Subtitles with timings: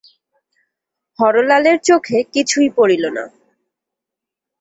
[1.19, 3.23] হরলালের চোখে কিছুই পড়িল না।